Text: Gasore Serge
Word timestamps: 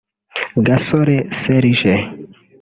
Gasore 0.65 1.17
Serge 1.39 1.93